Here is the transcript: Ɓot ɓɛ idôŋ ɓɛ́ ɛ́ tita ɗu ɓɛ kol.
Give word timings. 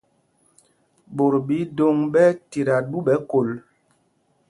Ɓot 1.15 1.33
ɓɛ 1.47 1.55
idôŋ 1.63 1.95
ɓɛ́ 2.13 2.25
ɛ́ 2.31 2.37
tita 2.49 2.75
ɗu 2.89 2.97
ɓɛ 3.07 3.13
kol. 3.29 3.49